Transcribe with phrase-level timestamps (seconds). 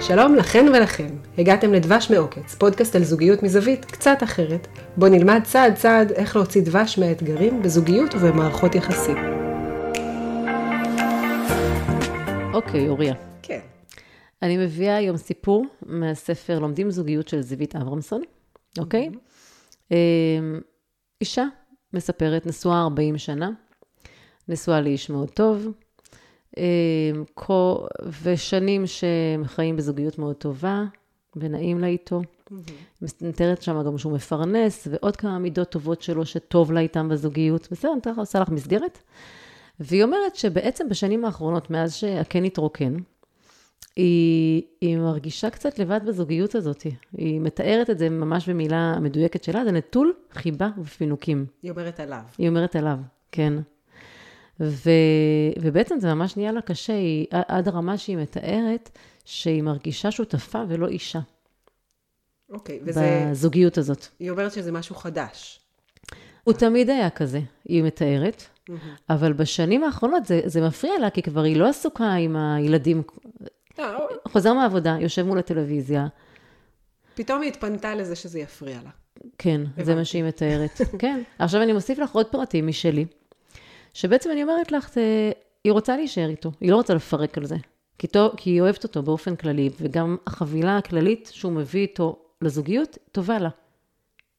[0.00, 5.74] שלום לכן ולכם, הגעתם לדבש מעוקץ, פודקאסט על זוגיות מזווית קצת אחרת, בו נלמד צעד
[5.74, 9.16] צעד איך להוציא דבש מהאתגרים בזוגיות ובמערכות יחסים.
[12.54, 13.14] אוקיי, אוריה.
[13.42, 13.60] כן.
[14.42, 18.22] אני מביאה היום סיפור מהספר לומדים זוגיות של זיווית אברמסון,
[18.78, 19.10] אוקיי?
[19.90, 19.96] אמ,
[21.20, 21.44] אישה
[21.92, 23.50] מספרת, נשואה 40 שנה,
[24.48, 25.68] נשואה לאיש מאוד טוב,
[26.56, 27.24] אמ,
[28.22, 30.84] ושנים שהם חיים בזוגיות מאוד טובה,
[31.36, 32.22] ונעים לה איתו.
[33.20, 37.68] מתארת שם גם שהוא מפרנס, ועוד כמה מידות טובות שלו שטוב לה איתם בזוגיות.
[37.70, 38.98] בסדר, אני ככה עושה לך מסגרת.
[39.80, 42.96] והיא אומרת שבעצם בשנים האחרונות, מאז שהקן התרוקן,
[43.96, 46.86] היא, היא מרגישה קצת לבד בזוגיות הזאת.
[47.16, 51.46] היא מתארת את זה ממש במילה המדויקת שלה, זה נטול חיבה ופינוקים.
[51.62, 52.22] היא אומרת עליו.
[52.38, 52.98] היא אומרת עליו,
[53.32, 53.52] כן.
[54.60, 54.90] ו,
[55.60, 58.90] ובעצם זה ממש נהיה לה קשה, היא, עד הרמה שהיא מתארת
[59.24, 61.20] שהיא מרגישה שותפה ולא אישה
[62.50, 64.06] אוקיי, וזה, בזוגיות הזאת.
[64.18, 65.60] היא אומרת שזה משהו חדש.
[66.44, 68.42] הוא תמיד היה כזה, היא מתארת,
[69.10, 73.02] אבל בשנים האחרונות זה, זה מפריע לה, כי כבר היא לא עסוקה עם הילדים.
[73.78, 76.06] לא, חוזר מהעבודה, יושב מול הטלוויזיה,
[77.14, 78.90] פתאום היא התפנתה לזה שזה יפריע לה.
[79.38, 79.94] כן, זה הבנתי.
[79.94, 80.80] מה שהיא מתארת.
[80.98, 81.22] כן.
[81.38, 83.06] עכשיו אני מוסיף לך עוד פרטים משלי,
[83.94, 85.32] שבעצם אני אומרת לך, זה,
[85.64, 87.56] היא רוצה להישאר איתו, היא לא רוצה לפרק על זה.
[87.98, 92.98] כי, טוב, כי היא אוהבת אותו באופן כללי, וגם החבילה הכללית שהוא מביא איתו לזוגיות,
[93.12, 93.48] טובה לה.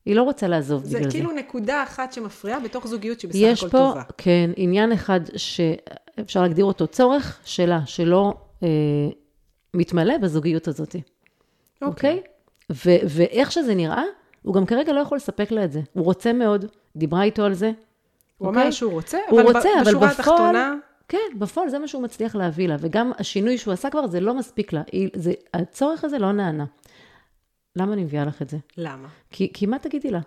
[0.05, 1.35] היא לא רוצה לעזוב זה בגלל כאילו זה.
[1.35, 4.03] נקודה אחת שמפריעה בתוך זוגיות שבסך יש הכל פה, טובה.
[4.17, 8.67] כן, עניין אחד שאפשר להגדיר אותו צורך שלה, שלא אה,
[9.73, 10.95] מתמלא בזוגיות הזאת.
[11.81, 12.21] אוקיי?
[12.71, 14.03] ו- ואיך שזה נראה,
[14.41, 15.81] הוא גם כרגע לא יכול לספק לה את זה.
[15.93, 17.71] הוא רוצה מאוד, דיברה איתו על זה.
[18.45, 18.63] הוא אוקיי?
[18.63, 20.75] אמר שהוא רוצה, הוא אבל רוצה, אבל בשורה בפועל- התחתונה,
[21.07, 24.33] כן, בפועל זה מה שהוא מצליח להביא לה, וגם השינוי שהוא עשה כבר, זה לא
[24.33, 24.81] מספיק לה.
[25.15, 26.65] זה, הצורך הזה לא נענה.
[27.75, 28.57] למה אני מביאה לך את זה?
[28.77, 29.07] למה?
[29.31, 30.19] כי, כי מה תגידי לה?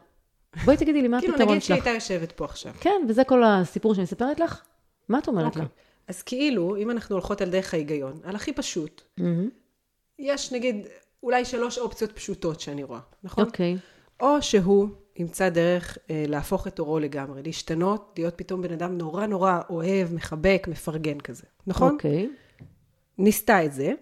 [0.64, 1.86] בואי תגידי לי מה כאילו הפתרון נגיד שהיא שלך.
[1.86, 2.72] הייתה יושבת פה עכשיו.
[2.80, 4.62] כן, וזה כל הסיפור שאני מספרת לך.
[5.08, 5.62] מה את אומרת אוקיי.
[5.62, 5.68] לה?
[6.08, 9.48] אז כאילו, אם אנחנו הולכות על דרך ההיגיון, על הכי פשוט, מהמם.
[10.18, 10.86] יש נגיד
[11.22, 13.44] אולי שלוש אופציות פשוטות שאני רואה, נכון?
[13.44, 13.76] אוקיי.
[14.20, 19.26] או שהוא ימצא דרך אה, להפוך את אורו לגמרי, להשתנות, להיות פתאום בן אדם נורא
[19.26, 21.92] נורא אוהב, מחבק, מפרגן כזה, נכון?
[21.94, 22.30] אוקיי.
[23.18, 23.92] ניסתה את זה,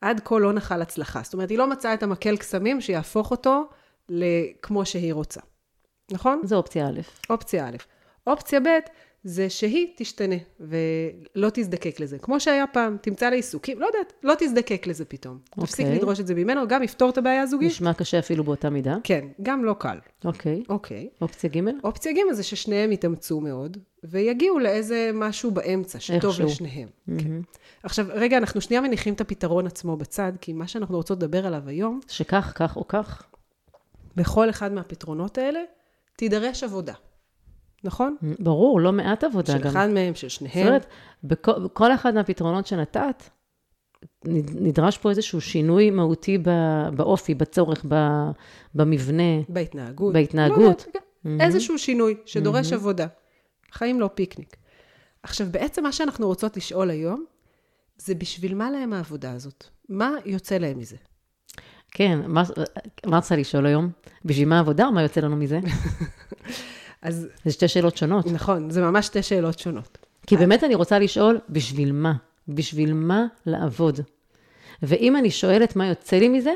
[0.00, 1.20] עד כה לא נחל הצלחה.
[1.24, 3.64] זאת אומרת, היא לא מצאה את המקל קסמים שיהפוך אותו
[4.08, 5.40] לכמו שהיא רוצה,
[6.12, 6.40] נכון?
[6.44, 7.00] זו אופציה א'.
[7.30, 7.76] אופציה א'.
[8.26, 8.78] אופציה ב'
[9.24, 12.18] זה שהיא תשתנה ולא תזדקק לזה.
[12.18, 15.38] כמו שהיה פעם, תמצא לה עיסוקים, לא יודעת, לא תזדקק לזה פתאום.
[15.50, 15.64] אוקיי.
[15.64, 17.70] תפסיק לדרוש את זה ממנו, גם יפתור את הבעיה הזוגית.
[17.70, 18.96] נשמע קשה אפילו באותה מידה.
[19.04, 19.98] כן, גם לא קל.
[20.24, 20.62] אוקיי.
[20.68, 21.08] אוקיי.
[21.20, 21.60] אופציה ג'?
[21.84, 26.46] אופציה ג' זה ששניהם יתאמצו מאוד, ויגיעו לאיזה משהו באמצע, שטוב איכשהו.
[26.46, 26.88] לשניהם.
[27.06, 27.40] כן.
[27.82, 31.62] עכשיו, רגע, אנחנו שנייה מניחים את הפתרון עצמו בצד, כי מה שאנחנו רוצות לדבר עליו
[31.66, 33.22] היום, שכך, כך או כך.
[34.16, 35.60] בכל אחד מהפתרונות האלה,
[36.16, 36.94] תידרש עבודה.
[37.84, 38.16] נכון?
[38.38, 39.66] ברור, לא מעט עבודה של גם.
[39.70, 40.66] אחד מהם, של זאת שניהם.
[40.66, 40.86] אומרת,
[41.24, 43.22] בכל, בכל אחד מהפתרונות שנתת,
[44.24, 46.38] נד- נדרש פה איזשהו שינוי מהותי
[46.96, 47.84] באופי, בצורך,
[48.74, 49.22] במבנה.
[49.48, 50.12] בהתנהגות.
[50.12, 50.84] בהתנהגות.
[50.94, 51.40] לא כן.
[51.40, 53.06] איזשהו שינוי שדורש עבודה.
[53.72, 54.56] חיים לא פיקניק.
[55.22, 57.24] עכשיו, בעצם מה שאנחנו רוצות לשאול היום,
[57.96, 59.64] זה בשביל מה להם העבודה הזאת?
[59.88, 60.96] מה יוצא להם מזה?
[61.90, 62.42] כן, מה
[63.18, 63.90] רוצה לשאול היום?
[64.24, 65.60] בשביל מה העבודה או מה יוצא לנו מזה?
[67.02, 68.26] אז זה שתי שאלות שונות.
[68.26, 69.98] נכון, זה ממש שתי שאלות שונות.
[70.26, 72.12] כי באמת אני רוצה לשאול, בשביל מה?
[72.48, 74.00] בשביל מה לעבוד?
[74.82, 76.52] ואם אני שואלת מה יוצא לי מזה,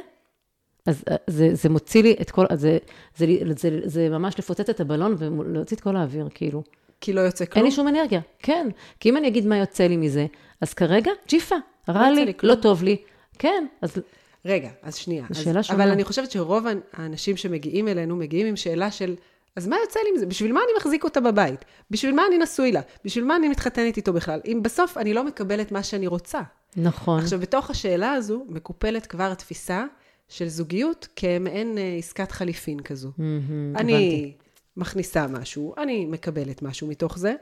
[0.87, 2.79] אז אה, זה, זה מוציא לי את כל, זה,
[3.17, 6.63] זה, זה, זה, זה ממש לפוצץ את הבלון ולהוציא את כל האוויר, כאילו.
[7.01, 7.65] כי לא יוצא אין כלום?
[7.65, 8.69] לי שום אנרגיה, כן.
[9.01, 10.27] כי אם אני אגיד מה יוצא לי מזה,
[10.61, 11.55] אז כרגע, ג'יפה,
[11.89, 12.33] רע יוצא לי, לי.
[12.43, 12.97] לא טוב לי.
[13.39, 13.99] כן, אז
[14.45, 15.25] רגע, אז שנייה.
[15.31, 15.85] זו אז, שאלה שונה.
[15.85, 19.15] אבל אני חושבת שרוב האנשים שמגיעים אלינו, מגיעים עם שאלה של,
[19.57, 20.27] אז מה יוצא לי מזה?
[20.27, 21.65] בשביל מה אני מחזיק אותה בבית?
[21.91, 22.81] בשביל מה אני נשוי לה?
[23.05, 24.41] בשביל מה אני מתחתנת איתו בכלל?
[24.47, 26.41] אם בסוף אני לא מקבלת מה שאני רוצה.
[26.77, 27.21] נכון.
[27.21, 29.85] עכשיו, בתוך השאלה הזו מקופלת כבר התפיסה
[30.29, 33.11] של זוגיות כמעין אה, עסקת חליפין כזו.
[33.19, 34.33] מהמם, אני הבנתי.
[34.77, 37.35] מכניסה משהו, אני מקבלת משהו מתוך זה,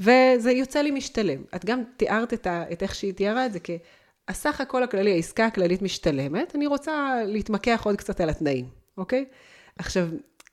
[0.00, 1.42] וזה יוצא לי משתלם.
[1.56, 3.78] את גם תיארת את, ה, את איך שהיא תיארה את זה, כי
[4.28, 8.64] הסך הכל הכללי, העסקה הכללית משתלמת, אני רוצה להתמקח עוד קצת על התנאים,
[8.96, 9.24] אוקיי?
[9.78, 10.08] עכשיו,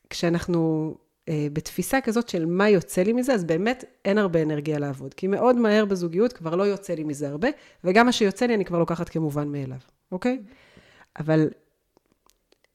[0.09, 0.95] כשאנחנו
[1.29, 5.13] בתפיסה כזאת של מה יוצא לי מזה, אז באמת אין הרבה אנרגיה לעבוד.
[5.13, 7.47] כי מאוד מהר בזוגיות כבר לא יוצא לי מזה הרבה,
[7.83, 9.77] וגם מה שיוצא לי אני כבר לוקחת כמובן מאליו,
[10.11, 10.41] אוקיי?
[11.19, 11.49] אבל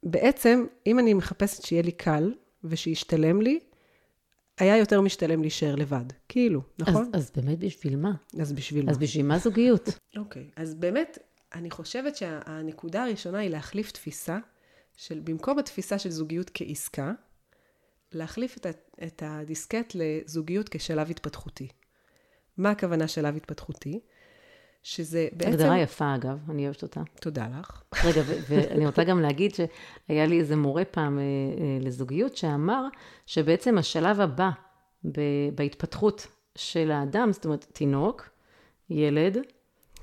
[0.02, 3.58] בעצם, אם אני מחפשת שיהיה לי קל ושישתלם לי,
[4.58, 6.04] היה יותר משתלם להישאר לבד.
[6.28, 7.10] כאילו, נכון?
[7.12, 8.12] אז, אז באמת בשביל מה?
[8.40, 8.90] אז בשביל מה?
[8.90, 9.88] אז בשביל מה זוגיות?
[10.18, 11.18] אוקיי, אז באמת,
[11.54, 14.38] אני חושבת שהנקודה הראשונה היא להחליף תפיסה
[14.96, 17.12] של, במקום התפיסה של זוגיות כעסקה,
[18.12, 18.66] להחליף את,
[19.06, 21.68] את הדיסקט לזוגיות כשלב התפתחותי.
[22.56, 24.00] מה הכוונה שלב התפתחותי?
[24.82, 25.52] שזה בעצם...
[25.52, 27.02] הגדרה יפה, אגב, אני אוהבת אותה.
[27.20, 27.82] תודה לך.
[28.04, 32.86] רגע, ו- ואני רוצה גם להגיד שהיה לי איזה מורה פעם אה, אה, לזוגיות שאמר
[33.26, 34.50] שבעצם השלב הבא
[35.04, 36.26] ב- בהתפתחות
[36.56, 38.28] של האדם, זאת אומרת, תינוק,
[38.90, 39.38] ילד,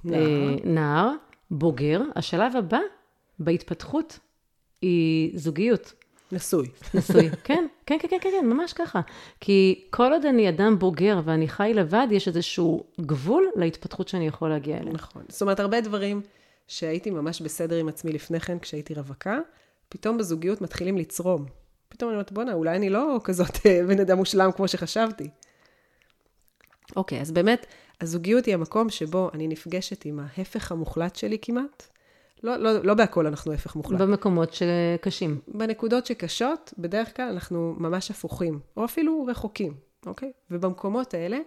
[0.04, 0.20] נער.
[0.20, 1.12] אה, נער,
[1.52, 2.80] בוגר, השלב הבא
[3.40, 4.20] בהתפתחות
[4.82, 5.94] היא זוגיות.
[6.32, 6.68] נשוי.
[6.94, 7.30] נשוי.
[7.44, 9.02] כן, כן, כן, כן, כן, ממש ככה.
[9.40, 14.50] כי כל עוד אני אדם בוגר ואני חי לבד, יש איזשהו גבול להתפתחות שאני יכול
[14.50, 14.94] להגיע אליה.
[14.94, 15.24] נכון.
[15.30, 16.22] זאת אומרת, הרבה דברים
[16.68, 19.40] שהייתי ממש בסדר עם עצמי לפני כן, כשהייתי רווקה,
[19.90, 21.46] פתאום בזוגיות מתחילים לצרום.
[21.90, 25.30] פתאום אני אומרת, בואנה, אולי אני לא כזאת אה, בן אדם מושלם כמו שחשבתי.
[26.96, 27.66] אוקיי, אז באמת,
[28.02, 31.88] הזוגיות היא המקום שבו אני נפגשת עם ההפך המוחלט שלי כמעט.
[32.44, 34.02] לא, לא, לא בהכל אנחנו הפך מוחלט.
[34.02, 35.40] במקומות שקשים.
[35.48, 39.74] בנקודות שקשות, בדרך כלל אנחנו ממש הפוכים, או אפילו רחוקים,
[40.06, 40.32] אוקיי?
[40.52, 41.38] ובמקומות האלה,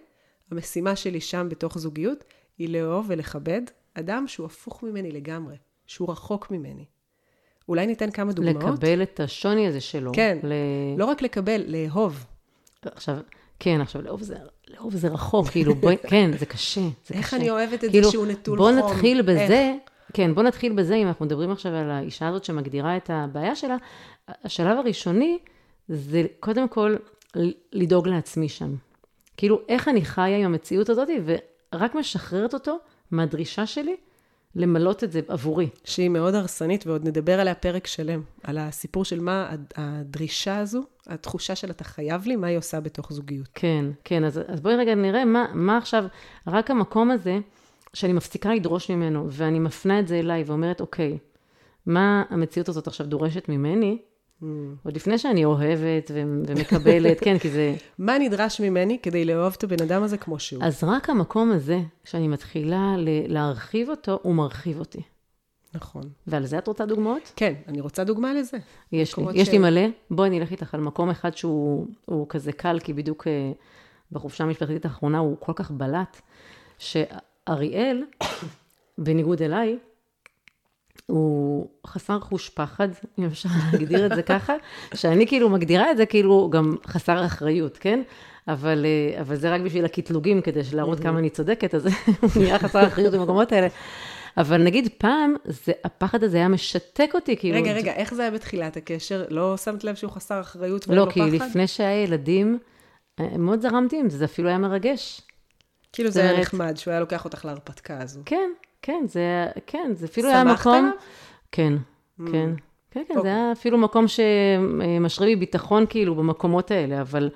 [0.51, 2.23] המשימה שלי שם בתוך זוגיות,
[2.57, 3.61] היא לאהוב ולכבד
[3.93, 5.55] אדם שהוא הפוך ממני לגמרי,
[5.85, 6.85] שהוא רחוק ממני.
[7.69, 8.63] אולי ניתן כמה דוגמאות?
[8.63, 10.11] לקבל את השוני הזה שלו.
[10.13, 10.53] כן, ל...
[10.97, 12.25] לא רק לקבל, לאהוב.
[12.85, 13.17] עכשיו,
[13.59, 14.35] כן, עכשיו, לאהוב זה,
[14.67, 17.37] לאהוב זה רחוק, כאילו, בואי, כן, זה קשה, זה איך קשה.
[17.37, 18.91] אני אוהבת את כאילו, זה שהוא נטול בוא חום.
[18.91, 19.90] נתחיל בזה, איך?
[20.13, 23.75] כן, בוא נתחיל בזה, אם אנחנו מדברים עכשיו על האישה הזאת שמגדירה את הבעיה שלה,
[24.27, 25.39] השלב הראשוני
[25.87, 26.95] זה קודם כל
[27.73, 28.75] לדאוג לעצמי שם.
[29.37, 32.77] כאילו, איך אני חיה עם המציאות הזאת, ורק משחררת אותו
[33.11, 33.95] מהדרישה שלי
[34.55, 35.69] למלות את זה עבורי.
[35.83, 40.83] שהיא מאוד הרסנית, ועוד נדבר עליה פרק שלם, על הסיפור של מה הד- הדרישה הזו,
[41.07, 43.47] התחושה של אתה חייב לי, מה היא עושה בתוך זוגיות.
[43.53, 46.05] כן, כן, אז, אז בואי רגע נראה מה, מה עכשיו,
[46.47, 47.39] רק המקום הזה,
[47.93, 51.17] שאני מפסיקה לדרוש ממנו, ואני מפנה את זה אליי ואומרת, אוקיי,
[51.85, 53.97] מה המציאות הזאת עכשיו דורשת ממני,
[54.41, 54.43] Mm.
[54.83, 57.75] עוד לפני שאני אוהבת ו- ומקבלת, כן, כי זה...
[57.99, 60.63] מה נדרש ממני כדי לאהוב את הבן אדם הזה כמו שהוא?
[60.63, 65.01] אז רק המקום הזה, שאני מתחילה ל- להרחיב אותו, הוא מרחיב אותי.
[65.73, 66.03] נכון.
[66.27, 67.31] ועל זה את רוצה דוגמאות?
[67.35, 68.57] כן, אני רוצה דוגמה לזה.
[68.91, 69.81] יש לי, יש ש- לי מלא.
[70.11, 73.51] בואי נלך איתך על מקום אחד שהוא הוא כזה קל, כי בדיוק אה,
[74.11, 76.21] בחופשה המשפחתית האחרונה הוא כל כך בלט,
[77.49, 78.03] שאריאל,
[78.97, 79.77] בניגוד אליי,
[81.05, 82.87] הוא חסר חוש פחד,
[83.19, 84.53] אם אפשר להגדיר את זה ככה,
[84.93, 88.01] שאני כאילו מגדירה את זה כאילו גם חסר אחריות, כן?
[88.47, 91.85] אבל, אה, אבל זה רק בשביל הקטלוגים, כדי להראות כמה אני צודקת, אז
[92.21, 93.67] הוא נהיה חסר אחריות במקומות האלה.
[94.37, 97.57] אבל נגיד פעם, זה, הפחד הזה היה משתק אותי, כאילו...
[97.57, 99.25] רגע, רגע, איך זה היה בתחילת הקשר?
[99.29, 101.47] לא שמת לב שהוא חסר אחריות לא, כי פחד?
[101.47, 102.59] לפני שהיה ילדים,
[103.19, 105.21] אה, מאוד זרמתי עם זה, זה אפילו היה מרגש.
[105.93, 108.21] כאילו זה היה נחמד, שהוא היה לוקח אותך להרפתקה הזו.
[108.25, 108.49] כן,
[108.81, 110.75] כן, זה, כן, זה אפילו היה שמחת מקום...
[110.77, 110.91] עליו?
[111.51, 111.73] כן,
[112.31, 112.31] כן.
[112.31, 113.31] כן, כן, זה אוקיי.
[113.31, 117.29] היה אפילו מקום שמשרה בי ביטחון כאילו במקומות האלה, אבל,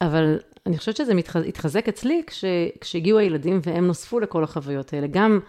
[0.00, 2.44] אבל אני חושבת שזה מתח- התחזק אצלי כש,
[2.80, 5.06] כשהגיעו הילדים והם נוספו לכל החוויות האלה.
[5.06, 5.40] גם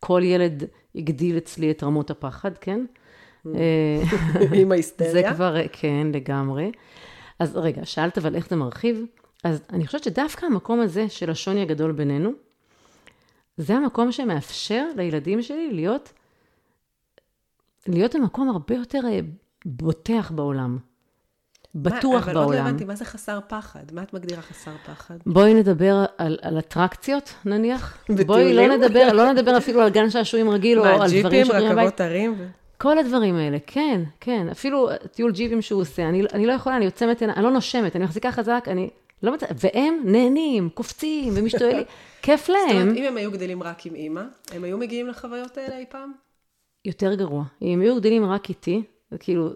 [0.00, 0.64] כל ילד
[0.94, 2.84] הגדיל אצלי את רמות הפחד, כן?
[3.46, 3.52] אה,
[4.52, 5.34] עם זה ההיסטריה.
[5.34, 6.72] כבר, כן, לגמרי.
[7.38, 9.04] אז רגע, שאלת אבל איך זה מרחיב?
[9.44, 12.30] אז אני חושבת שדווקא המקום הזה של השוני הגדול בינינו,
[13.56, 16.12] זה המקום שמאפשר לילדים שלי להיות,
[17.86, 19.20] להיות במקום הרבה יותר אה,
[19.64, 20.78] בוטח בעולם.
[21.74, 22.66] בטוח אבל עוד לא בעולם.
[22.66, 23.84] הבנתי, מה זה חסר פחד?
[23.92, 25.14] מה את מגדירה חסר פחד?
[25.26, 27.98] בואי נדבר על, על אטרקציות, נניח.
[28.26, 28.76] בואי לא?
[28.76, 31.78] נדבר, לא נדבר אפילו על גן שעשועים רגיל, או מה, על דברים שקורים בבית.
[31.78, 32.34] רכבות הרים?
[32.38, 32.46] ו-
[32.78, 34.48] כל הדברים האלה, כן, כן.
[34.48, 38.04] אפילו טיול ג'יפים שהוא עושה, אני, אני לא יכולה, אני עיניים, אני לא נושמת, אני
[38.04, 38.90] מחזיקה חזק, אני
[39.22, 39.42] לא מצ...
[39.60, 41.84] והם נהנים, קופצים ומשתוללים,
[42.22, 42.96] כיף זאת אומרת, להם.
[42.96, 44.22] אם הם היו גדלים רק עם אימא,
[44.52, 46.12] הם היו מגיעים לחוויות האלה אי פעם?
[46.84, 47.44] יותר גרוע.
[47.62, 49.50] אם היו גדלים רק איתי, זה כאילו,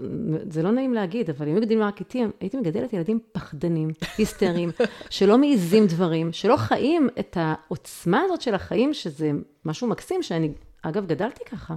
[0.50, 4.71] זה לא נעים להגיד, אבל אם היו גדלים רק איתי, הייתי מגדלת ילדים פחדנים, היסטריים,
[5.11, 9.31] שלא מעיזים דברים, שלא חיים את העוצמה הזאת של החיים, שזה
[9.64, 10.52] משהו מקסים, שאני,
[10.83, 11.75] אגב, גדלתי ככה.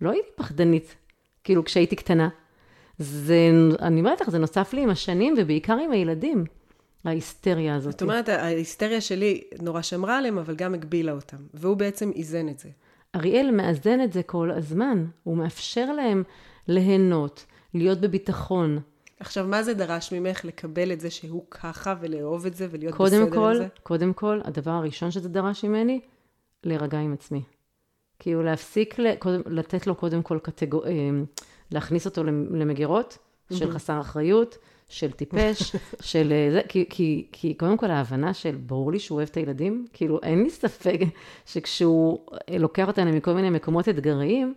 [0.00, 0.94] לא הייתי פחדנית,
[1.44, 2.28] כאילו, כשהייתי קטנה.
[2.98, 3.50] זה,
[3.80, 6.44] אני אומרת לך, זה נוסף לי עם השנים, ובעיקר עם הילדים,
[7.04, 7.92] ההיסטריה הזאת.
[7.92, 11.36] זאת אומרת, ההיסטריה שלי נורא שמרה עליהם, אבל גם הגבילה אותם.
[11.54, 12.68] והוא בעצם איזן את זה.
[13.14, 16.22] אריאל מאזן את זה כל הזמן, הוא מאפשר להם
[16.68, 17.44] ליהנות,
[17.74, 18.78] להיות בביטחון.
[19.20, 23.30] עכשיו, מה זה דרש ממך לקבל את זה שהוא ככה, ולאהוב את זה, ולהיות בסדר
[23.34, 23.66] כל, עם זה?
[23.82, 26.00] קודם כל, הדבר הראשון שזה דרש ממני,
[26.64, 27.42] להירגע עם עצמי.
[28.18, 30.86] כאילו להפסיק, ל- קודם, לתת לו קודם כל קטגור...
[30.86, 30.92] אה,
[31.70, 33.18] להכניס אותו למ- למגירות
[33.52, 34.58] של חסר אחריות,
[34.94, 39.16] של טיפש, של אה, זה, כי, כי, כי קודם כל ההבנה של ברור לי שהוא
[39.16, 41.00] אוהב את הילדים, כאילו אין לי ספק
[41.46, 44.54] שכשהוא אה, לוקח אותנו מכל מיני מקומות אתגריים,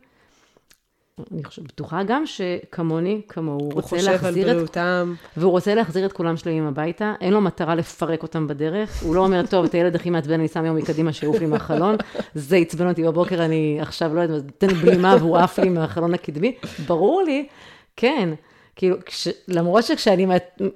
[1.32, 4.18] אני חושבת, בטוחה גם שכמוני, כמוהו, הוא רוצה להחזיר את...
[4.18, 5.14] הוא חושב על בריאותם.
[5.38, 9.22] והוא רוצה להחזיר את כולם שלמים הביתה, אין לו מטרה לפרק אותם בדרך, הוא לא
[9.22, 11.96] אומר, טוב, את הילד הכי מעצבן אני שם יום מקדימה שיעוף לי מהחלון,
[12.36, 16.56] זה עצבן אותי בבוקר, אני עכשיו לא יודעת, נותן בלימה והוא עף לי מהחלון הקדמי,
[16.88, 17.48] ברור לי,
[17.96, 18.30] כן,
[18.78, 20.28] כאילו, כש, למרות שכשאני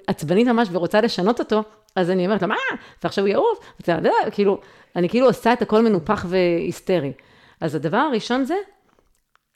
[0.06, 1.62] עצבנית ממש ורוצה לשנות אותו,
[1.96, 2.54] אז אני אומרת לו, מה?
[3.02, 3.72] ועכשיו הוא יעוף,
[4.32, 4.60] כאילו,
[4.96, 7.12] אני כאילו עושה את הכל מנופח והיסטרי.
[7.60, 8.54] אז הדבר הראשון זה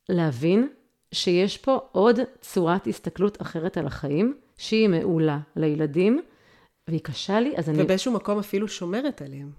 [0.09, 0.69] להבין
[1.13, 6.23] שיש פה עוד צורת הסתכלות אחרת על החיים, שהיא מעולה לילדים,
[6.89, 7.83] והיא קשה לי, אז אני...
[7.83, 9.51] ובאיזשהו מקום אפילו שומרת עליהם.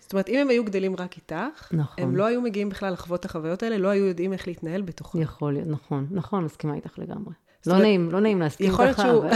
[0.00, 2.04] זאת אומרת, אם הם היו גדלים רק איתך, נכון.
[2.04, 5.22] הם לא היו מגיעים בכלל לחוות את החוויות האלה, לא היו יודעים איך להתנהל בתוכם.
[5.22, 7.32] יכול להיות, נכון, נכון, מסכימה איתך לגמרי.
[7.66, 9.04] לא אומרת, נעים, לא נעים להסכים יכול ככה.
[9.04, 9.26] להיות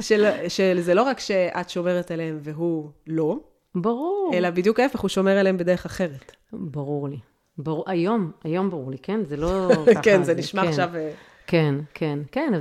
[0.00, 0.18] שהוא,
[0.48, 3.36] שזה לא רק שאת שומרת עליהם והוא לא,
[3.74, 4.30] ברור.
[4.34, 6.32] אלא בדיוק ההפך, הוא שומר עליהם בדרך אחרת.
[6.52, 7.18] ברור לי.
[7.58, 9.24] ברור, היום, היום ברור לי, כן?
[9.24, 10.02] זה לא ככה.
[10.02, 10.68] כן, זה נשמע כן.
[10.68, 10.90] עכשיו...
[10.96, 11.12] אה,
[11.46, 12.52] כן, כן, כן,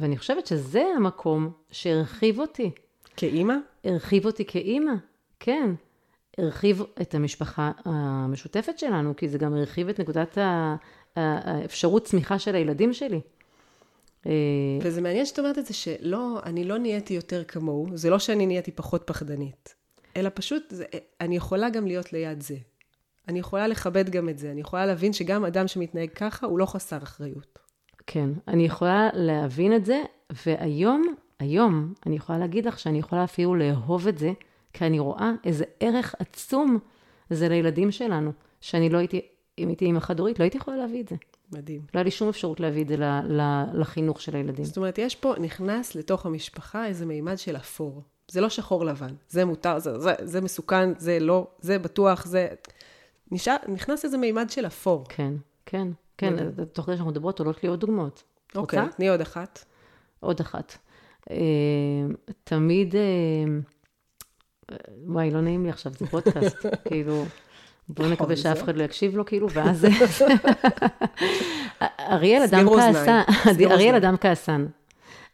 [0.00, 2.70] ואני חושבת שזה המקום שהרחיב אותי.
[3.16, 3.54] כאימא?
[3.84, 4.92] הרחיב אותי כאימא,
[5.40, 5.70] כן.
[6.38, 10.38] הרחיב את המשפחה המשותפת שלנו, כי זה גם הרחיב את נקודת
[11.16, 13.20] האפשרות צמיחה של הילדים שלי.
[14.26, 14.32] אה,
[14.82, 18.46] וזה מעניין שאת אומרת את זה, שלא, אני לא נהייתי יותר כמוהו, זה לא שאני
[18.46, 19.74] נהייתי פחות פחדנית,
[20.16, 20.84] אלא פשוט, זה,
[21.20, 22.56] אני יכולה גם להיות ליד זה.
[23.28, 26.66] אני יכולה לכבד גם את זה, אני יכולה להבין שגם אדם שמתנהג ככה, הוא לא
[26.66, 27.58] חסר אחריות.
[28.06, 30.02] כן, אני יכולה להבין את זה,
[30.46, 34.32] והיום, היום, אני יכולה להגיד לך שאני יכולה אפילו לאהוב את זה,
[34.72, 36.78] כי אני רואה איזה ערך עצום
[37.30, 39.20] זה לילדים שלנו, שאני לא הייתי,
[39.58, 41.16] אם הייתי אימא חד-הורית, לא הייתי יכולה להביא את זה.
[41.52, 41.80] מדהים.
[41.80, 42.96] לא היה לי שום אפשרות להביא את זה
[43.72, 44.64] לחינוך של הילדים.
[44.64, 48.02] זאת אומרת, יש פה, נכנס לתוך המשפחה איזה מימד של אפור.
[48.30, 52.48] זה לא שחור לבן, זה מותר, זה, זה, זה מסוכן, זה לא, זה בטוח, זה...
[53.30, 55.04] נשאר, נכנס איזה מימד של אפור.
[55.08, 55.34] כן,
[55.66, 55.88] כן,
[56.18, 56.50] כן, מדהים.
[56.72, 58.22] תוך כדי שאנחנו מדברות עולות לי עוד דוגמאות.
[58.54, 58.96] אוקיי, רוצה?
[58.96, 59.64] תני עוד אחת.
[60.20, 60.78] עוד אחת.
[61.30, 61.36] אה,
[62.44, 63.00] תמיד, אה,
[65.06, 66.56] וואי, לא נעים לי עכשיו, זה פודקאסט,
[66.88, 67.24] כאילו,
[67.88, 69.86] בואו נקווה זה- שאף אחד לא יקשיב לו, כאילו, ואז...
[72.00, 73.20] אריאל אדם כעסן,
[73.70, 73.94] אריאל.
[73.94, 74.66] אדם כעסן.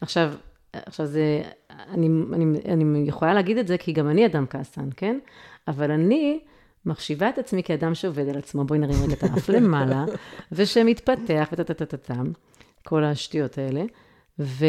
[0.01, 0.33] עכשיו,
[0.73, 5.19] עכשיו זה, אני, אני, אני יכולה להגיד את זה כי גם אני אדם כעסן, כן?
[5.69, 6.41] אבל אני
[6.87, 10.05] מחשיבה את עצמי כאדם שעובד על עצמו, בואי נרים רגע את האף למעלה,
[10.53, 12.33] ושמתפתח וטה-טה-טה-טם,
[12.85, 13.83] כל השטויות האלה.
[14.39, 14.67] ו,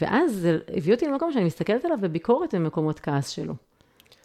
[0.00, 3.54] ואז זה הביא אותי למקום שאני מסתכלת עליו בביקורת במקומות כעס שלו.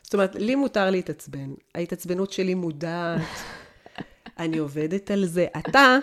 [0.06, 1.54] זאת אומרת, לי מותר להתעצבן.
[1.76, 3.22] ההתעצבנות שלי מודעת,
[4.40, 5.46] אני עובדת על זה.
[5.70, 5.98] אתה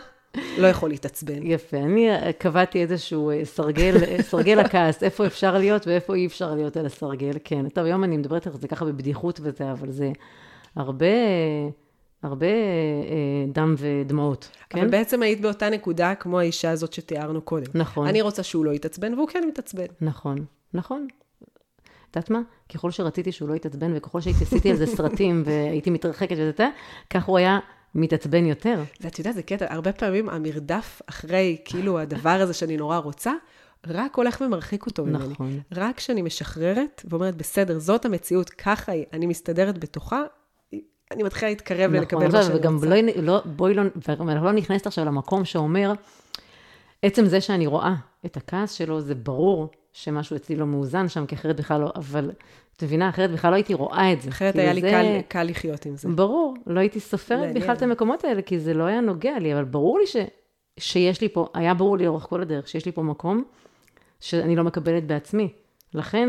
[0.58, 1.46] לא יכול להתעצבן.
[1.46, 6.26] יפה, אני אה, קבעתי איזשהו אה, סרגל, אה, סרגל הכעס, איפה אפשר להיות ואיפה אי
[6.26, 7.68] אפשר להיות על הסרגל, כן.
[7.68, 10.12] טוב, היום אני מדברת על זה ככה בבדיחות וזה, אבל זה
[10.76, 11.06] הרבה,
[12.22, 14.78] הרבה אה, דם ודמעות, כן?
[14.78, 17.66] אבל בעצם היית באותה נקודה כמו האישה הזאת שתיארנו קודם.
[17.74, 18.06] נכון.
[18.06, 19.86] אני רוצה שהוא לא יתעצבן, והוא כן מתעצבן.
[20.00, 20.44] נכון,
[20.74, 21.06] נכון.
[22.12, 22.40] את יודעת מה?
[22.74, 26.68] ככל שרציתי שהוא לא יתעצבן, וככל שהייתי עשיתי על זה סרטים והייתי מתרחקת וזה,
[27.10, 27.58] כך הוא היה
[27.94, 28.82] מתעצבן יותר.
[29.00, 33.32] ואת יודעת, זה קטע, הרבה פעמים המרדף אחרי, כאילו, הדבר הזה שאני נורא רוצה,
[33.86, 35.28] רק הולך ומרחיק אותו ממני.
[35.28, 35.60] נכון.
[35.72, 40.22] רק כשאני משחררת ואומרת, בסדר, זאת המציאות, ככה היא, אני מסתדרת בתוכה,
[41.10, 42.86] אני מתחילה להתקרב ולקבל נכון, מה עכשיו, שאני וגם רוצה.
[42.86, 45.92] לא, לא, בואי לא, ואנחנו לא נכנסת עכשיו למקום שאומר,
[47.02, 47.94] עצם זה שאני רואה
[48.26, 52.30] את הכעס שלו, זה ברור שמשהו אצלי לא מאוזן שם, כי אחרת בכלל לא, אבל
[52.76, 54.28] את מבינה, אחרת בכלל לא הייתי רואה את זה.
[54.30, 56.08] אחרת היה לי זה- קל, קל לחיות עם זה.
[56.08, 57.54] ברור, לא הייתי סופרת מעניין.
[57.54, 60.16] בכלל את המקומות האלה, כי זה לא היה נוגע לי, אבל ברור לי ש,
[60.78, 63.44] שיש לי פה, היה ברור לי לאורך כל הדרך, שיש לי פה מקום
[64.20, 65.48] שאני לא מקבלת בעצמי.
[65.94, 66.28] לכן,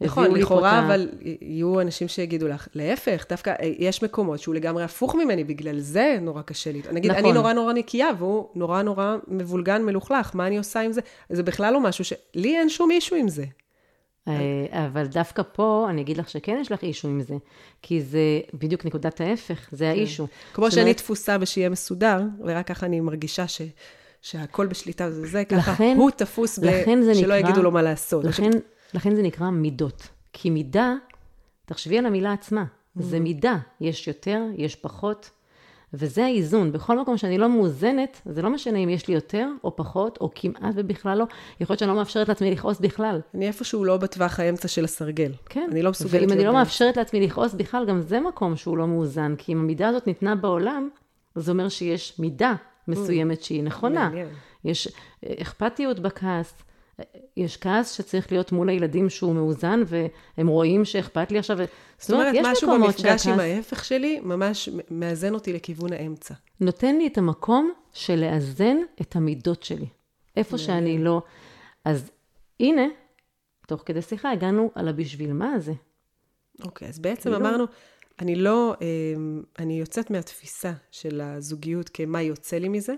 [0.00, 1.08] נכון, לכאורה, את ה- אבל
[1.40, 6.18] יהיו אנשים שיגידו לך, להפך, דווקא אה, יש מקומות שהוא לגמרי הפוך ממני, בגלל זה
[6.20, 6.82] נורא קשה לי.
[6.92, 7.34] נגיד, אני נכון.
[7.34, 11.00] נורא נורא נקייה, והוא נורא נורא מבולגן, מלוכלך, מה אני עושה עם זה?
[11.30, 12.12] זה בכלל לא משהו ש...
[12.34, 13.44] לי אין שום אישו עם זה.
[14.28, 14.32] אה,
[14.86, 17.34] אבל דווקא פה, אני אגיד לך שכן יש לך אישו עם זה,
[17.82, 18.18] כי זה
[18.54, 20.26] בדיוק נקודת ההפך, זה האישו.
[20.54, 23.62] כמו שאני תפוסה בשיהיה מסודר, ורק ככה אני מרגישה ש...
[24.22, 26.62] שהכל בשליטה וזה זה, ככה לכן- הוא תפוס ב...
[26.62, 28.24] זה שלא נקרא- יגידו לו מה לעשות.
[28.24, 28.50] לכן,
[28.94, 30.08] לכן זה נקרא מידות.
[30.32, 30.94] כי מידה,
[31.64, 32.64] תחשבי על המילה עצמה,
[32.96, 35.30] זה מידה, יש יותר, יש פחות,
[35.94, 36.72] וזה האיזון.
[36.72, 40.30] בכל מקום שאני לא מאוזנת, זה לא משנה אם יש לי יותר או פחות, או
[40.34, 41.24] כמעט ובכלל לא,
[41.60, 43.20] יכול להיות שאני לא מאפשרת לעצמי לכעוס בכלל.
[43.34, 45.32] אני איפשהו לא בטווח האמצע של הסרגל.
[45.48, 45.68] כן.
[45.72, 46.52] אני לא מסוגלת ואם אני לא.
[46.52, 50.34] מאפשרת לעצמי לכעוס בכלל, גם זה מקום שהוא לא מאוזן, כי אם המידה הזאת ניתנה
[50.34, 50.88] בעולם,
[51.34, 52.54] זה אומר שיש מידה
[52.88, 54.10] מסוימת שהיא נכונה.
[54.64, 56.54] יש אה, אכפתיות בכעס,
[57.36, 61.58] יש כעס שצריך להיות מול הילדים שהוא מאוזן, והם רואים שאכפת לי עכשיו.
[61.98, 66.34] זאת אומרת, משהו במפגש עם ההפך שלי ממש מאזן אותי לכיוון האמצע.
[66.60, 69.86] נותן לי את המקום של לאזן את המידות שלי.
[70.36, 71.22] איפה שאני לא...
[71.84, 72.10] אז
[72.60, 72.86] הנה,
[73.66, 75.72] תוך כדי שיחה הגענו על הבשביל מה הזה.
[76.64, 77.36] אוקיי, אז בעצם כאילו...
[77.36, 77.64] אמרנו,
[78.18, 82.94] אני לא, אמ, אני יוצאת מהתפיסה של הזוגיות כמה יוצא לי מזה,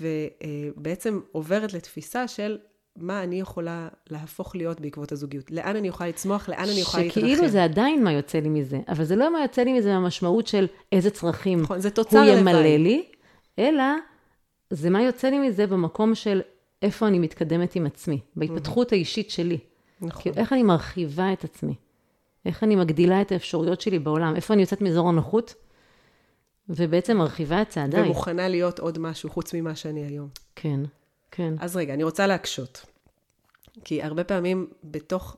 [0.00, 2.58] ובעצם עוברת לתפיסה של
[3.00, 5.50] מה אני יכולה להפוך להיות בעקבות הזוגיות.
[5.50, 7.20] לאן אני יכולה לצמוח, לאן אני יכולה להתרחב.
[7.20, 10.46] שכאילו זה עדיין מה יוצא לי מזה, אבל זה לא מה יוצא לי מזה מהמשמעות
[10.46, 13.04] של איזה צרכים נכון, זה תוצר הוא ימלא לי,
[13.58, 13.84] אלא
[14.70, 16.40] זה מה יוצא לי מזה במקום של
[16.82, 19.58] איפה אני מתקדמת עם עצמי, בהתפתחות האישית שלי.
[20.00, 20.22] נכון.
[20.22, 21.74] כאילו, איך אני מרחיבה את עצמי,
[22.46, 25.54] איך אני מגדילה את האפשרויות שלי בעולם, איפה אני יוצאת מאזור הנוחות,
[26.68, 28.02] ובעצם מרחיבה את צעדיי.
[28.02, 30.28] ומוכנה להיות עוד משהו חוץ ממה שאני היום.
[30.56, 30.80] כן,
[31.30, 31.54] כן.
[31.60, 32.84] אז רגע, אני רוצה להקשות.
[33.84, 35.36] כי הרבה פעמים בתוך,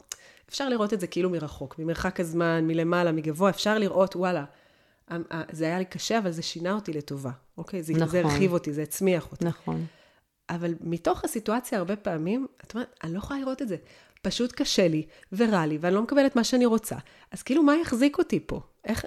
[0.49, 4.45] אפשר לראות את זה כאילו מרחוק, ממרחק הזמן, מלמעלה, מגבוה, אפשר לראות, וואלה,
[5.53, 7.83] זה היה לי קשה, אבל זה שינה אותי לטובה, אוקיי?
[7.83, 8.09] זה, נכון.
[8.09, 9.45] זה הרחיב אותי, זה הצמיח אותי.
[9.45, 9.87] נכון.
[10.51, 13.77] אבל מתוך הסיטואציה, הרבה פעמים, את אומרת, אני לא יכולה לראות את זה.
[14.23, 16.97] פשוט קשה לי, ורע לי, ואני לא מקבלת מה שאני רוצה.
[17.31, 18.61] אז כאילו, מה יחזיק אותי פה?
[18.85, 19.05] איך,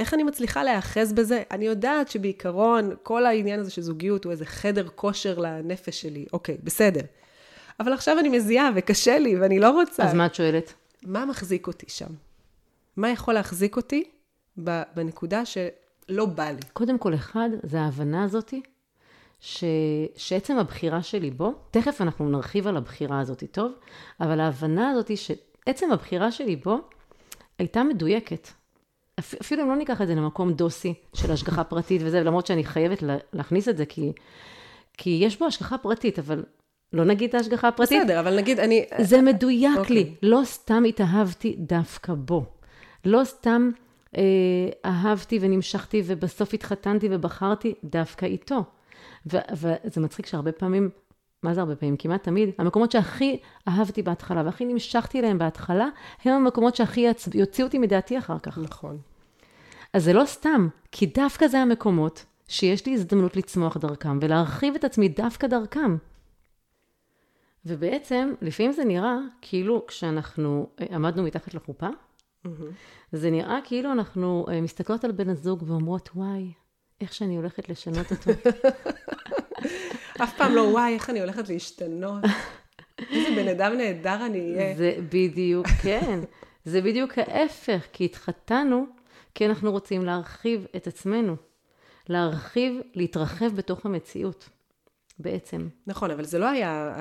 [0.00, 1.42] איך אני מצליחה להיאחז בזה?
[1.50, 6.26] אני יודעת שבעיקרון, כל העניין הזה של זוגיות הוא איזה חדר כושר לנפש שלי.
[6.32, 7.00] אוקיי, בסדר.
[7.80, 10.04] אבל עכשיו אני מזיעה וקשה לי ואני לא רוצה.
[10.04, 10.74] אז מה את שואלת?
[11.02, 12.06] מה מחזיק אותי שם?
[12.96, 14.04] מה יכול להחזיק אותי
[14.96, 16.60] בנקודה שלא בא לי?
[16.72, 18.62] קודם כל, אחד, זה ההבנה הזאתי,
[19.40, 19.64] ש...
[20.16, 23.72] שעצם הבחירה שלי בו, תכף אנחנו נרחיב על הבחירה הזאתי, טוב?
[24.20, 26.78] אבל ההבנה הזאתי שעצם הבחירה שלי בו
[27.58, 28.48] הייתה מדויקת.
[29.20, 33.02] אפילו אם לא ניקח את זה למקום דוסי של השגחה פרטית וזה, למרות שאני חייבת
[33.32, 34.12] להכניס את זה, כי,
[34.96, 36.44] כי יש בו השגחה פרטית, אבל
[36.92, 38.02] לא נגיד את ההשגחה הפרטית.
[38.02, 38.84] בסדר, אבל נגיד אני...
[38.98, 39.92] זה מדויק okay.
[39.92, 40.00] לי.
[40.00, 40.14] אוקיי.
[40.22, 42.44] לא סתם התאהבתי דווקא בו.
[43.04, 43.70] לא סתם
[44.16, 44.22] אה,
[44.84, 48.64] אהבתי ונמשכתי ובסוף התחתנתי ובחרתי דווקא איתו.
[49.26, 50.90] וזה מצחיק שהרבה פעמים,
[51.42, 51.96] מה זה הרבה פעמים?
[51.96, 55.88] כמעט תמיד, המקומות שהכי אהבתי בהתחלה והכי נמשכתי אליהם בהתחלה,
[56.24, 58.58] הם המקומות שהכי יוציאו אותי מדעתי אחר כך.
[58.58, 58.98] נכון.
[59.92, 64.84] אז זה לא סתם, כי דווקא זה המקומות שיש לי הזדמנות לצמוח דרכם ולהרחיב את
[64.84, 65.96] עצמי דווקא דרכם.
[67.66, 72.48] ובעצם, לפעמים זה נראה כאילו כשאנחנו אה, עמדנו מתחת לחופה, mm-hmm.
[73.12, 76.52] זה נראה כאילו אנחנו אה, מסתכלות על בן הזוג ואומרות, וואי,
[77.00, 78.30] איך שאני הולכת לשנות אותו.
[80.22, 82.24] אף פעם לא, וואי, איך אני הולכת להשתנות.
[83.12, 84.76] איזה בן אדם נהדר אני אהיה.
[84.76, 86.20] זה בדיוק, כן.
[86.64, 88.86] זה בדיוק ההפך, כי התחתנו
[89.34, 91.36] כי אנחנו רוצים להרחיב את עצמנו.
[92.08, 94.48] להרחיב, להתרחב בתוך המציאות.
[95.22, 95.68] בעצם.
[95.86, 96.96] נכון, אבל זה לא היה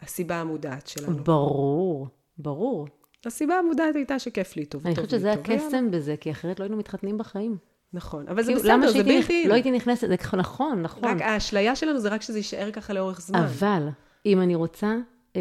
[0.00, 1.24] הסיבה המודעת שלנו.
[1.24, 2.88] ברור, ברור.
[3.26, 4.86] הסיבה המודעת הייתה שכיף לי טוב.
[4.86, 7.56] אני חושבת שזה הקסם בזה, כי אחרת לא היינו מתחתנים בחיים.
[7.92, 9.48] נכון, אבל זה כאילו, בסדר, זה בלתי...
[9.48, 11.04] לא הייתי נכנסת, זה נכון, נכון.
[11.04, 13.38] רק האשליה שלנו זה רק שזה יישאר ככה לאורך זמן.
[13.38, 13.88] אבל,
[14.26, 14.96] אם אני רוצה
[15.36, 15.40] אה,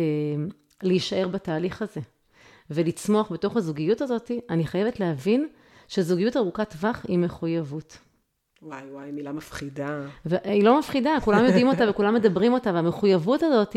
[0.84, 2.02] להישאר בתהליך הזה,
[2.70, 5.48] ולצמוח בתוך הזוגיות הזאת, אני חייבת להבין
[5.88, 7.98] שזוגיות ארוכת טווח היא מחויבות.
[8.62, 10.02] וואי וואי, מילה מפחידה.
[10.26, 13.74] והיא לא מפחידה, כולם יודעים אותה וכולם מדברים אותה, והמחויבות הזאת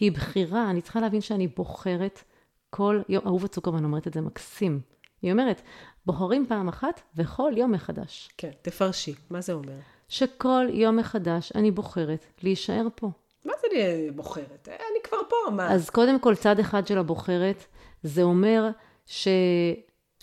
[0.00, 0.70] היא בחירה.
[0.70, 2.22] אני צריכה להבין שאני בוחרת
[2.70, 4.80] כל יום, אהובה צוקרמן אומרת את זה מקסים.
[5.22, 5.62] היא אומרת,
[6.06, 8.30] בוחרים פעם אחת וכל יום מחדש.
[8.38, 9.72] כן, תפרשי, מה זה אומר?
[10.08, 13.10] שכל יום מחדש אני בוחרת להישאר פה.
[13.44, 14.68] מה זה אני בוחרת?
[14.68, 15.72] אני כבר פה, מה?
[15.72, 17.64] אז קודם כל, צד אחד של הבוחרת,
[18.02, 18.68] זה אומר
[19.06, 19.28] ש...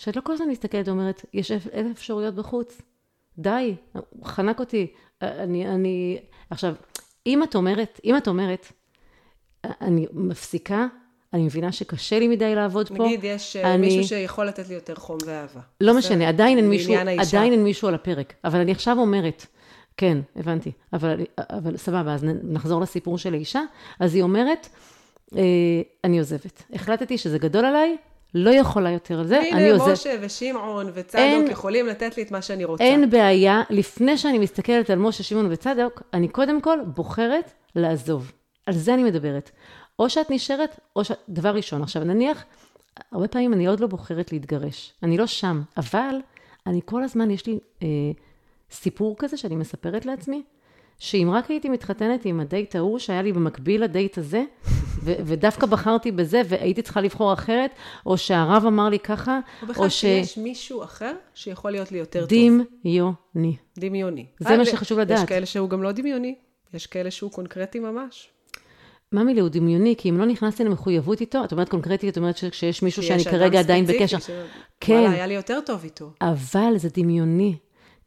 [0.01, 2.81] שאת לא כל הזמן מסתכלת ואומרת, יש אלף אפשרויות בחוץ.
[3.37, 3.75] די,
[4.23, 4.87] חנק אותי.
[5.21, 6.19] אני, אני...
[6.49, 6.75] עכשיו,
[7.25, 8.71] אם את אומרת, אם את אומרת,
[9.63, 10.87] אני מפסיקה,
[11.33, 13.05] אני מבינה שקשה לי מדי לעבוד נגיד, פה.
[13.05, 13.87] נגיד, יש אה, אני...
[13.87, 15.61] מישהו שיכול לתת לי יותר חום ואהבה.
[15.81, 18.33] לא משנה, עדיין אין, מישהו, עדיין אין מישהו על הפרק.
[18.43, 19.45] אבל אני עכשיו אומרת,
[19.97, 23.61] כן, הבנתי, אבל, אבל סבבה, אז נחזור לסיפור של האישה.
[23.99, 24.67] אז היא אומרת,
[25.35, 25.41] אה,
[26.03, 26.63] אני עוזבת.
[26.73, 27.97] החלטתי שזה גדול עליי,
[28.33, 29.85] לא יכולה יותר על זה, אני עוזבת.
[29.85, 32.83] הנה, משה ושמעון וצדוק יכולים לתת לי את מה שאני רוצה.
[32.83, 38.31] אין בעיה, לפני שאני מסתכלת על משה, שמעון וצדוק, אני קודם כל בוחרת לעזוב.
[38.65, 39.51] על זה אני מדברת.
[39.99, 41.11] או שאת נשארת, או ש...
[41.29, 41.83] דבר ראשון.
[41.83, 42.45] עכשיו, נניח,
[43.11, 44.93] הרבה פעמים אני עוד לא בוחרת להתגרש.
[45.03, 46.15] אני לא שם, אבל
[46.67, 47.87] אני כל הזמן, יש לי אה,
[48.71, 50.43] סיפור כזה שאני מספרת לעצמי,
[51.03, 54.43] שאם רק הייתי מתחתנת עם הדייט ההוא שהיה לי במקביל לדייט הזה,
[55.03, 57.71] ו- ודווקא בחרתי בזה והייתי צריכה לבחור אחרת,
[58.05, 59.39] או שהרב אמר לי ככה,
[59.77, 60.01] או ש...
[60.01, 62.63] שיש מישהו אחר שיכול להיות לי יותר דמיוני.
[62.99, 63.53] טוב.
[63.79, 64.25] דמיוני.
[64.39, 65.19] זה מה שחשוב לדעת.
[65.19, 66.35] יש כאלה שהוא גם לא דמיוני,
[66.73, 68.29] יש כאלה שהוא קונקרטי ממש.
[69.11, 69.95] מה מילה הוא דמיוני?
[69.97, 73.27] כי אם לא נכנסתי למחויבות איתו, את אומרת קונקרטית, את אומרת שכשיש מישהו שאני שיש
[73.33, 74.19] כרגע עדיין בקשר.
[74.19, 74.29] ש-
[74.79, 74.93] כן.
[74.93, 76.11] וואלה, היה לי יותר טוב איתו.
[76.21, 77.55] אבל זה דמיוני.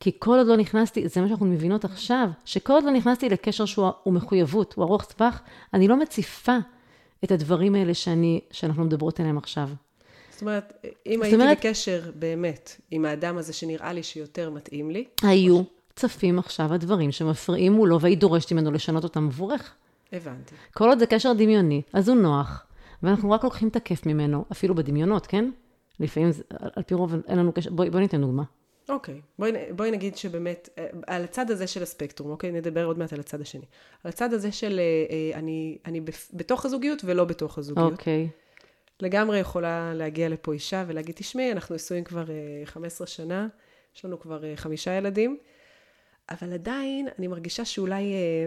[0.05, 3.64] כי כל עוד לא נכנסתי, זה מה שאנחנו מבינות עכשיו, שכל עוד לא נכנסתי לקשר
[3.64, 5.40] שהוא הוא מחויבות, הוא ארוך טווח,
[5.75, 6.57] אני לא מציפה
[7.25, 9.69] את הדברים האלה שאני, שאנחנו מדברות עליהם עכשיו.
[10.31, 10.73] זאת אומרת,
[11.07, 15.62] אם זאת הייתי אומרת- בקשר באמת עם האדם הזה שנראה לי שיותר מתאים לי, היו
[15.97, 19.73] צפים עכשיו הדברים שמפריעים מולו, והיית דורשת ממנו לשנות אותם עבורך.
[20.12, 20.55] הבנתי.
[20.75, 22.67] כל עוד זה קשר דמיוני, אז הוא נוח,
[23.03, 25.51] ואנחנו רק לוקחים את הכיף ממנו, אפילו בדמיונות, כן?
[26.01, 28.43] לפעמים, זה, על, על פי רוב אין לנו קשר, בואי בוא ניתן דוגמה.
[28.88, 32.53] אוקיי, בואי, בואי נגיד שבאמת, אה, על הצד הזה של הספקטרום, אוקיי?
[32.53, 33.66] נדבר עוד מעט על הצד השני.
[34.05, 36.01] על הצד הזה של אה, אה, אני, אני
[36.33, 37.92] בתוך הזוגיות ולא בתוך הזוגיות.
[37.92, 38.29] אוקיי.
[39.01, 43.49] לגמרי יכולה להגיע לפה אישה ולהגיד, תשמעי, אנחנו נשואים כבר אה, 15 שנה,
[43.97, 45.38] יש לנו כבר אה, חמישה ילדים,
[46.31, 48.47] אבל עדיין אני מרגישה שאולי אה,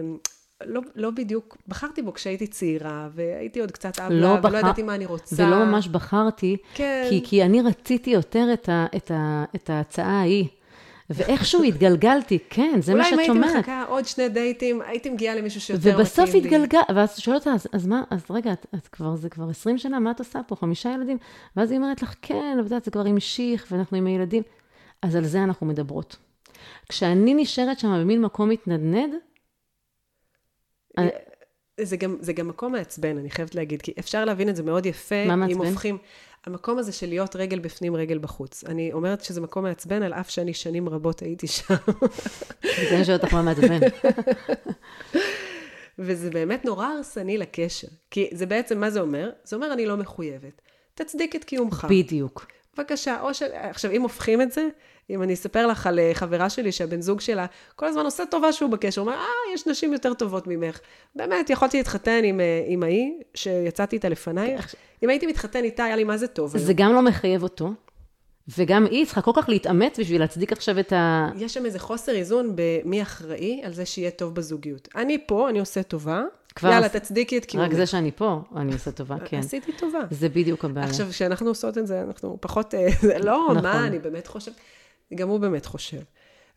[0.66, 4.82] לא, לא בדיוק, בחרתי בו כשהייתי צעירה, והייתי עוד קצת אבלה, לא ולא בחר- ידעתי
[4.82, 5.46] מה אני רוצה.
[5.46, 7.06] ולא ממש בחרתי, כן.
[7.10, 10.44] כי, כי אני רציתי יותר את, ה, את, ה, את ההצעה ההיא.
[11.10, 13.56] ואיכשהו התגלגלתי, כן, זה מה אולי אם שאת הייתי שומעת.
[13.56, 16.48] מחכה עוד שני דייטים, הייתי מגיעה למישהו שיותר ובסוף מתאים לי.
[16.48, 19.78] התגלגל, ואז שואלת אותה, אז, אז מה, אז רגע, את, את כבר, זה כבר 20
[19.78, 20.56] שנה, מה את עושה פה?
[20.56, 21.18] חמישה ילדים?
[21.56, 24.42] ואז היא אומרת לך, כן, אבל את יודעת, זה כבר המשיך, ואנחנו עם הילדים.
[25.02, 26.16] אז על זה אנחנו מדברות.
[26.88, 29.14] כשאני נשארת שם במין מקום מתנדנד,
[31.80, 34.86] זה גם, זה גם מקום מעצבן, אני חייבת להגיד, כי אפשר להבין את זה מאוד
[34.86, 35.24] יפה.
[35.26, 35.66] מה אם מעצבן?
[35.66, 35.98] הופכים...
[36.46, 38.64] המקום הזה של להיות רגל בפנים, רגל בחוץ.
[38.64, 41.74] אני אומרת שזה מקום מעצבן, על אף שאני שנים רבות הייתי שם.
[42.62, 43.78] זה אני שואלת אותך מה מעצבן.
[45.98, 47.88] וזה באמת נורא הרסני לקשר.
[48.10, 49.30] כי זה בעצם, מה זה אומר?
[49.44, 50.62] זה אומר, אני לא מחויבת.
[50.94, 51.86] תצדיק את קיומך.
[51.90, 52.46] בדיוק.
[52.76, 53.42] בבקשה, או ש...
[53.42, 54.68] עכשיו, אם הופכים את זה,
[55.10, 58.52] אם אני אספר לך על אה, חברה שלי שהבן זוג שלה כל הזמן עושה טובה
[58.52, 60.80] שהוא בקשר, הוא אומר, אה, יש נשים יותר טובות ממך.
[61.16, 64.74] באמת, יכולתי להתחתן עם, אה, עם ההיא, שיצאתי איתה לפנייך.
[65.02, 66.56] אם הייתי מתחתן איתה, היה לי מה זה טוב.
[66.56, 67.70] זה גם לא מחייב אותו,
[68.58, 71.28] וגם היא צריכה כל כך להתאמץ בשביל להצדיק עכשיו את ה...
[71.36, 74.88] יש שם איזה חוסר איזון במי אחראי על זה שיהיה טוב בזוגיות.
[74.96, 76.22] אני פה, אני עושה טובה,
[76.54, 77.66] כבר יאללה, תצדיקי את קיומך.
[77.66, 79.38] רק זה שאני פה, אני עושה טובה, כן.
[79.38, 79.98] עשיתי טובה.
[80.10, 80.86] זה בדיוק הבעיה.
[80.86, 82.88] עכשיו, כשאנחנו עושות את זה, אנחנו פחות, אה,
[83.24, 83.62] לא, נכון.
[83.62, 84.52] מה, אני באמת חושב,
[85.14, 86.00] גם הוא באמת חושב.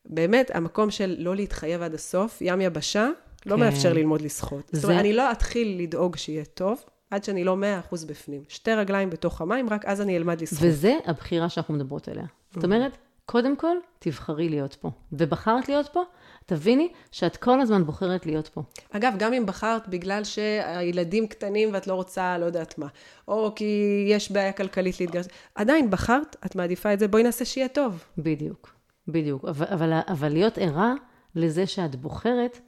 [0.06, 3.10] באמת, המקום של לא להתחייב עד הסוף, ים יבשה,
[3.46, 3.60] לא כן.
[3.60, 4.70] מאפשר ללמוד לשחות.
[4.72, 8.44] זאת זה- אומרת, אני לא אתחיל לדאוג שיהיה טוב, עד שאני לא מאה אחוז בפנים.
[8.50, 10.60] שתי רגליים בתוך המים, רק אז אני אלמד לשחות.
[10.62, 12.26] וזה הבחירה שאנחנו מדברות עליה.
[12.56, 12.92] זאת אומרת,
[13.26, 14.92] קודם כל, תבחרי להיות פה.
[15.12, 16.02] ובחרת להיות פה,
[16.46, 18.62] תביני שאת כל הזמן בוחרת להיות פה.
[18.92, 22.88] אגב, גם אם בחרת בגלל שהילדים קטנים ואת לא רוצה, לא יודעת מה,
[23.28, 25.26] או כי יש בעיה כלכלית להתגרש,
[25.56, 28.04] עדיין בחרת, את מעדיפה את זה, בואי נעשה שיהיה טוב.
[28.18, 28.74] בדיוק,
[29.08, 29.46] בדיוק.
[29.46, 30.94] אבל, אבל, אבל להיות ערה
[31.36, 32.60] לזה שאת בוחרת,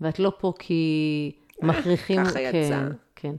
[0.00, 2.24] ואת לא פה כי מכריחים...
[2.24, 2.88] ככה כן, יצא.
[3.16, 3.34] כן.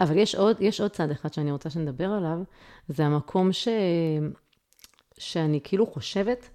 [0.00, 2.38] אבל יש עוד, יש עוד צד אחד שאני רוצה שנדבר עליו,
[2.88, 3.68] זה המקום ש...
[5.18, 6.48] שאני כאילו חושבת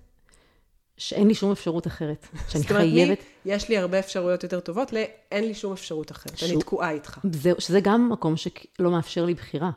[1.02, 3.18] שאין לי שום אפשרות אחרת, שאני זאת אומרת, חייבת...
[3.46, 6.32] יש לי הרבה אפשרויות יותר טובות, לאין לי שום אפשרות אחרת.
[6.44, 7.20] אני שהוא- תקועה איתך.
[7.32, 9.72] זהו, שזה גם מקום שלא מאפשר לי בחירה.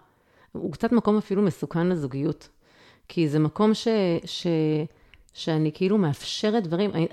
[0.53, 2.49] הוא קצת מקום אפילו מסוכן לזוגיות.
[3.09, 3.89] כי זה מקום ש,
[4.25, 4.47] ש,
[5.35, 7.07] שאני כאילו מאפשרת דברים, אני,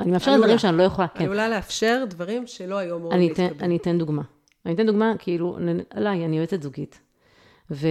[0.00, 0.46] אני מאפשרת עלולה.
[0.46, 1.24] דברים שאני לא יכולה, כן.
[1.24, 3.64] עלולה לאפשר דברים שלא היו אמורים להתקבל.
[3.64, 4.22] אני אתן דוגמה.
[4.66, 5.58] אני אתן דוגמה, כאילו,
[5.90, 7.00] עליי, אני יועצת זוגית.
[7.70, 7.88] ו,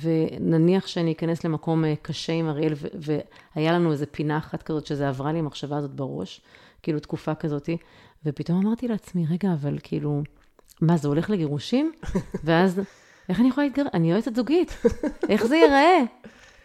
[0.00, 3.18] ונניח שאני אכנס למקום אה, קשה עם אריאל, ו,
[3.56, 6.40] והיה לנו איזה פינה אחת כזאת, שזה עברה לי המחשבה הזאת בראש,
[6.82, 7.68] כאילו תקופה כזאת,
[8.26, 10.22] ופתאום אמרתי לעצמי, רגע, אבל כאילו,
[10.80, 11.92] מה, זה הולך לגירושים?
[12.44, 12.80] ואז,
[13.28, 13.88] איך אני יכולה להתגרש?
[13.94, 14.76] אני יועצת זוגית,
[15.28, 15.98] איך זה ייראה?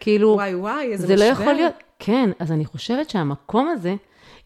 [0.00, 1.26] כאילו, וואי וואי, איזה זה משבר.
[1.26, 1.74] לא יכול להיות.
[1.98, 3.94] כן, אז אני חושבת שהמקום הזה,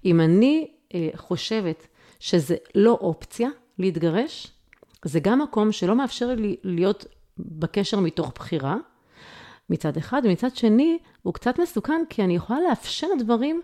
[0.05, 1.87] אם אני אה, חושבת
[2.21, 4.53] שזה לא אופציה להתגרש,
[5.05, 7.07] זה גם מקום שלא מאפשר לי להיות
[7.39, 8.77] בקשר מתוך בחירה,
[9.71, 13.63] מצד אחד, ומצד שני, הוא קצת מסוכן, כי אני יכולה לאפשר דברים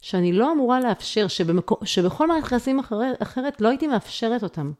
[0.00, 4.72] שאני לא אמורה לאפשר, שבמקו, שבכל מערכת יחסים אחרת, אחרת לא הייתי מאפשרת אותם.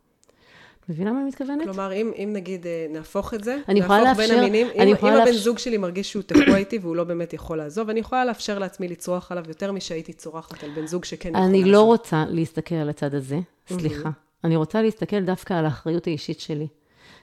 [0.88, 1.62] מבינה מה אני מתכוונת?
[1.62, 4.90] כלומר, אם, אם נגיד אה, נהפוך את זה, אני יכולה נהפוך לאפשר- בין המינים, אני
[4.90, 7.58] אם, יכולה אם הבן לאפשר- זוג שלי מרגיש שהוא תקוע איתי והוא לא באמת יכול
[7.58, 11.40] לעזוב, אני יכולה לאפשר לעצמי לצרוח עליו יותר משהייתי צורחת על בן זוג שכן יכול
[11.40, 11.54] לעזוב.
[11.54, 14.10] אני לא רוצה להסתכל על הצד הזה, סליחה.
[14.44, 16.66] אני רוצה להסתכל דווקא על האחריות האישית שלי.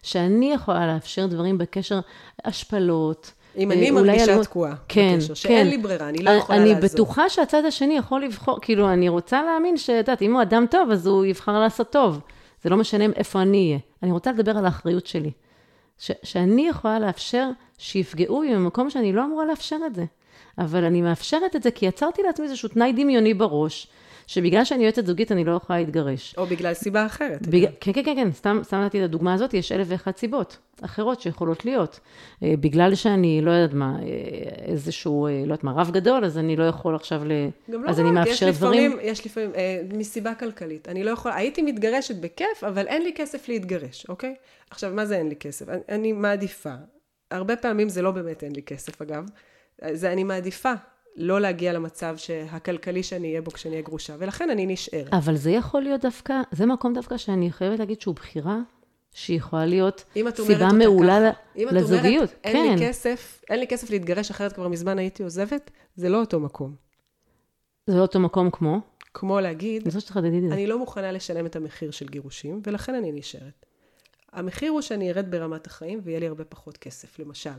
[0.03, 1.99] שאני יכולה לאפשר דברים בקשר,
[2.45, 3.31] השפלות.
[3.57, 5.69] אם אה, אני מרגישה אלימות- תקועה כן, בקשר, שאין כן.
[5.69, 6.85] לי ברירה, אני לא יכולה אני לעזוב.
[6.85, 10.91] בטוחה שהצד השני יכול לבחור, כאילו, אני רוצה להאמין שאת יודעת, אם הוא אדם טוב,
[10.91, 12.19] אז הוא יבחר לעשות טוב.
[12.63, 13.79] זה לא משנה איפה אני אהיה.
[14.03, 15.31] אני רוצה לדבר על האחריות שלי.
[15.99, 20.05] ש- שאני יכולה לאפשר שיפגעו בי במקום שאני לא אמורה לאפשר את זה.
[20.57, 23.87] אבל אני מאפשרת את זה כי יצרתי לעצמי איזשהו תנאי דמיוני בראש,
[24.27, 26.35] שבגלל שאני יועצת זוגית אני לא יכולה להתגרש.
[26.37, 27.47] או בגלל סיבה אחרת.
[27.47, 30.57] בגלל, כן, כן, כן, כן, סתם, סתם נתתי את הדוגמה הזאת, יש אלף ואחת סיבות
[30.81, 31.99] אחרות שיכולות להיות.
[32.43, 34.05] אה, בגלל שאני, לא יודעת מה, אה,
[34.65, 37.31] איזשהו, אה, לא יודעת מה, רב גדול, אז אני לא יכול עכשיו ל...
[37.71, 38.91] גם לא אז אני רק, מאפשר יש דברים.
[38.91, 40.89] לפעמים, יש לפעמים, אה, מסיבה כלכלית.
[40.89, 44.35] אני לא יכולה, הייתי מתגרשת בכיף, אבל אין לי כסף להתגרש, אוקיי?
[44.69, 45.69] עכשיו, מה זה אין לי כסף?
[45.69, 46.73] אני, אני מעדיפה.
[47.31, 49.25] הרבה פעמים זה לא באמת אין לי כסף, אגב.
[49.91, 50.73] זה אני מעדיפה
[51.17, 52.15] לא להגיע למצב
[52.49, 55.13] הכלכלי שאני אהיה בו כשאני אהיה גרושה, ולכן אני נשארת.
[55.13, 58.57] אבל זה יכול להיות דווקא, זה מקום דווקא שאני חייבת להגיד שהוא בחירה,
[59.13, 61.19] שיכולה להיות אם סיבה מעולה ככה,
[61.55, 62.29] ל- אם את לזוגיות.
[62.29, 66.09] אומרת, אין כן, לי כסף, אין לי כסף להתגרש, אחרת כבר מזמן הייתי עוזבת, זה
[66.09, 66.75] לא אותו מקום.
[67.87, 68.79] זה לא אותו מקום כמו,
[69.13, 70.37] כמו להגיד, אני שתחדדי.
[70.51, 73.65] אני לא מוכנה לשלם את המחיר של גירושים, ולכן אני נשארת.
[74.31, 77.49] המחיר הוא שאני ארד ברמת החיים ויהיה לי הרבה פחות כסף, למשל.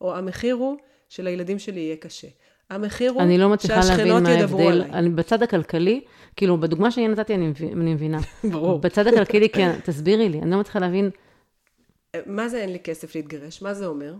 [0.00, 0.76] או המחיר הוא
[1.08, 2.28] שלילדים שלי יהיה קשה.
[2.70, 4.82] המחיר הוא אני לא מצליחה להבין מה ההבדל.
[4.82, 6.00] אני בצד הכלכלי,
[6.36, 8.18] כאילו, בדוגמה שאני נתתי, אני מבין- אני מבינה.
[8.52, 8.78] ברור.
[8.78, 11.10] בצד הכלכלי, כן, תסבירי לי, אני לא מצליחה להבין,
[12.26, 13.62] מה זה אין לי כסף להתגרש?
[13.62, 14.14] מה זה אומר?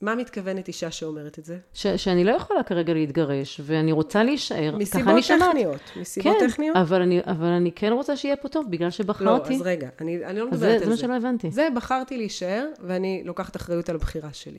[0.00, 1.58] מה מתכוונת אישה שאומרת את זה?
[1.74, 5.14] ש- שאני לא יכולה כרגע להתגרש, ואני רוצה להישאר, מסיבות.
[5.28, 5.80] טכניות.
[6.00, 6.76] מסיבות כן, טכניות?
[6.76, 9.54] אבל אני, אבל אני כן רוצה שיהיה פה טוב, בגלל לא, שבחרתי.
[9.54, 10.90] אז רגע, אני, אני לא מדברת זה, על זה זה.
[10.90, 11.50] מה שלא הבנתי.
[11.50, 14.58] זה בחרתי להישאר, ואני לוקחת אחריות על הבחירה שלי.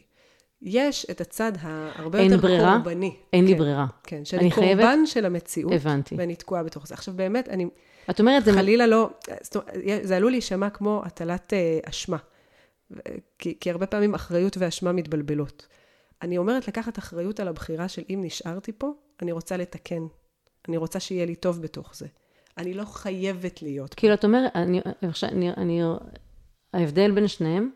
[0.61, 2.75] יש את הצד ההרבה יותר ברירה?
[2.83, 3.15] קורבני.
[3.33, 3.85] אין לי כן, ברירה.
[4.03, 6.15] כן, שאני אני קורבן חייבת- של המציאות, הבנתי.
[6.17, 6.93] ואני תקועה בתוך זה.
[6.93, 7.65] עכשיו באמת, אני
[8.09, 8.53] את אומרת, זה...
[8.53, 9.09] חלילה לא,
[9.41, 12.17] זאת אומרת, זה עלול להישמע כמו הטלת אה, אשמה.
[13.39, 15.67] כי, כי הרבה פעמים אחריות ואשמה מתבלבלות.
[16.21, 18.91] אני אומרת לקחת אחריות על הבחירה של אם נשארתי פה,
[19.21, 20.01] אני רוצה לתקן.
[20.67, 22.07] אני רוצה שיהיה לי טוב בתוך זה.
[22.57, 23.93] אני לא חייבת להיות.
[23.93, 24.81] כאילו, את אומרת, אני,
[25.23, 25.81] אני, אני,
[26.73, 27.69] ההבדל בין שניהם,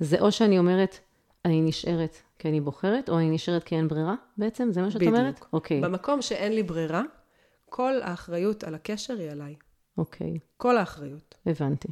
[0.00, 0.98] זה או שאני אומרת,
[1.44, 4.72] אני נשארת כי אני בוחרת, או אני נשארת כי אין ברירה, בעצם?
[4.72, 5.16] זה מה שאת בדיוק.
[5.16, 5.44] אומרת?
[5.52, 7.02] אוקיי, במקום שאין לי ברירה,
[7.68, 9.54] כל האחריות על הקשר היא עליי.
[9.98, 11.34] אוקיי, כל האחריות.
[11.46, 11.88] הבנתי.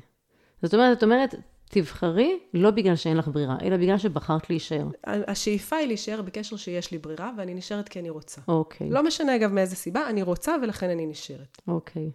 [0.62, 1.34] זאת אומרת, את אומרת,
[1.70, 4.86] תבחרי לא בגלל שאין לך ברירה, אלא בגלל שבחרת להישאר.
[5.04, 8.40] השאיפה היא להישאר בקשר שיש לי ברירה, ואני נשארת כי אני רוצה.
[8.48, 11.62] אוקיי, לא משנה אגב מאיזה סיבה, אני רוצה ולכן אני נשארת.
[11.68, 12.10] אוקיי.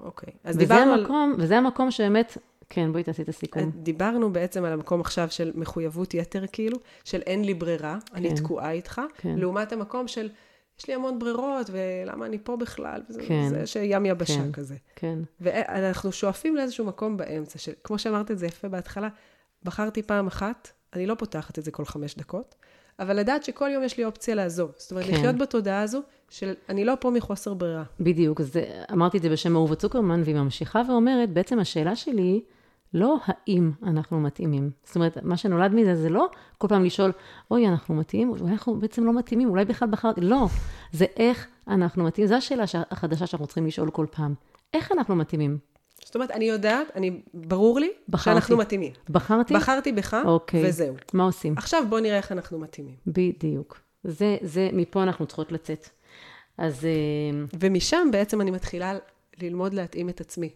[0.00, 0.32] אוקיי.
[0.44, 1.00] אז וזה דיברנו על...
[1.00, 2.38] המקום, וזה המקום שבאמת,
[2.70, 3.70] כן, בואי תעשי את הסיכום.
[3.74, 8.34] דיברנו בעצם על המקום עכשיו של מחויבות יתר, כאילו, של אין לי ברירה, אני כן.
[8.36, 9.38] תקועה איתך, כן.
[9.38, 10.28] לעומת המקום של
[10.80, 13.48] יש לי המון ברירות, ולמה אני פה בכלל, וזה כן.
[13.48, 14.52] זה שים יבשה כן.
[14.52, 14.76] כזה.
[14.96, 19.08] כן, ואנחנו שואפים לאיזשהו מקום באמצע, של, כמו שאמרת את זה יפה בהתחלה,
[19.62, 22.54] בחרתי פעם אחת, אני לא פותחת את זה כל חמש דקות,
[22.98, 24.72] אבל לדעת שכל יום יש לי אופציה לעזוב.
[24.76, 25.12] זאת אומרת, כן.
[25.12, 26.00] לחיות בתודעה הזו
[26.30, 27.84] של אני לא פה מחוסר ברירה.
[28.00, 28.42] בדיוק.
[28.42, 32.40] זה, אמרתי את זה בשם אהובה צוקרמן, והיא ממשיכה ואומרת, בעצם השאלה שלי היא,
[32.94, 34.70] לא האם אנחנו מתאימים.
[34.84, 37.12] זאת אומרת, מה שנולד מזה זה לא כל פעם לשאול,
[37.50, 40.46] אוי, אנחנו מתאימים, אולי אנחנו בעצם לא מתאימים, אולי בכלל בחרתי, לא.
[40.92, 42.28] זה איך אנחנו מתאימים.
[42.28, 44.34] זו השאלה שה- החדשה שאנחנו צריכים לשאול כל פעם.
[44.74, 45.58] איך אנחנו מתאימים?
[46.04, 48.24] זאת אומרת, אני יודעת, אני, ברור לי בחרתי.
[48.34, 48.92] שאנחנו מתאימים.
[49.10, 49.54] בחרתי?
[49.54, 50.68] בחרתי בך, אוקיי.
[50.68, 50.94] וזהו.
[51.12, 51.54] מה עושים?
[51.56, 52.94] עכשיו בוא נראה איך אנחנו מתאימים.
[53.06, 53.80] בדיוק.
[54.04, 55.88] זה, זה, מפה אנחנו צריכות לצאת.
[56.58, 56.90] אז אה,
[57.60, 58.94] ומשם בעצם אני מתחילה
[59.42, 60.50] ללמוד להתאים את עצמי.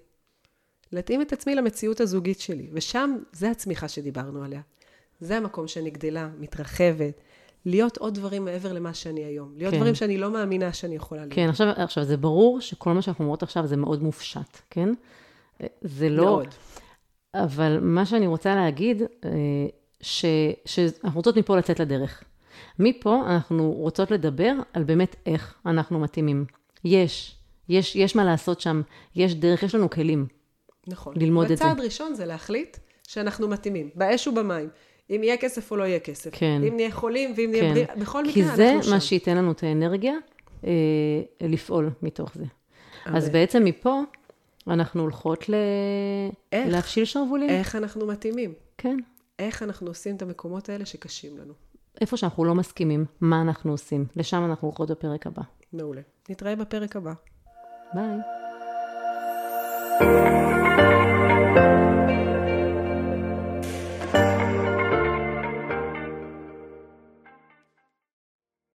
[0.93, 4.61] להתאים את עצמי למציאות הזוגית שלי, ושם זה הצמיחה שדיברנו עליה.
[5.21, 7.21] זה המקום שאני גדלה, מתרחבת,
[7.67, 9.53] להיות עוד דברים מעבר למה שאני היום.
[9.57, 9.77] להיות כן.
[9.77, 11.35] דברים שאני לא מאמינה שאני יכולה להיות.
[11.35, 14.89] כן, עכשיו, עכשיו, זה ברור שכל מה שאנחנו אומרות עכשיו זה מאוד מופשט, כן?
[15.81, 16.25] זה לא...
[16.25, 16.49] מאוד.
[17.35, 19.31] אבל מה שאני רוצה להגיד, אה,
[20.01, 20.25] ש,
[20.65, 22.25] שאנחנו רוצות מפה לצאת לדרך.
[22.79, 26.45] מפה אנחנו רוצות לדבר על באמת איך אנחנו מתאימים.
[26.85, 27.37] יש,
[27.69, 28.83] יש, יש מה לעשות שם,
[29.17, 30.27] יש דרך, יש לנו כלים.
[30.87, 31.15] נכון.
[31.17, 31.65] ללמוד את זה.
[31.65, 32.77] וצעד ראשון זה להחליט
[33.09, 34.69] שאנחנו מתאימים, באש ובמים.
[35.11, 36.31] אם יהיה כסף או לא יהיה כסף.
[36.33, 36.61] כן.
[36.69, 37.71] אם נהיה חולים ואם נהיה כן.
[37.71, 38.91] בריאים, בכל כי מקרה זה אנחנו שם.
[38.91, 40.15] מה שייתן לנו את האנרגיה
[40.65, 40.71] אה,
[41.41, 42.45] לפעול מתוך זה.
[43.05, 43.33] אז אמן.
[43.33, 44.01] בעצם מפה
[44.69, 45.55] אנחנו הולכות ל...
[46.53, 46.69] איך?
[46.73, 47.51] להפשיל שרוולים.
[47.51, 48.55] איך אנחנו מתאימים?
[48.79, 48.97] כן.
[49.39, 51.53] איך אנחנו עושים את המקומות האלה שקשים לנו.
[52.01, 54.07] איפה שאנחנו לא מסכימים, מה אנחנו עושים.
[54.17, 55.43] לשם אנחנו הולכות בפרק הבא.
[55.73, 56.01] מעולה.
[56.29, 57.13] נתראה בפרק הבא.
[57.95, 58.19] ביי.